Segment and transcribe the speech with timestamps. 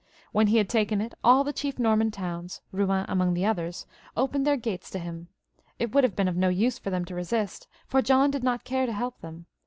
[0.31, 3.85] When he had taken it, all the chief Norman towns, Bouen among the others,
[4.17, 5.27] opened their gates to him.
[5.77, 8.63] It would have been of no use for them to resist, for John did not
[8.63, 9.45] care to help them.